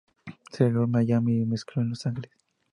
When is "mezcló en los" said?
1.45-2.07